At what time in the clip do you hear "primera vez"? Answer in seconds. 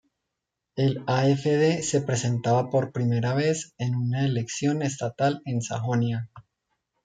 2.91-3.75